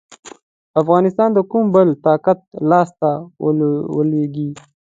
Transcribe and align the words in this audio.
افغانستان 0.81 1.29
د 1.33 1.39
کوم 1.51 1.65
بل 1.75 1.87
طاقت 2.05 2.39
لاسته 2.69 3.09
ولوېږي. 3.95 4.49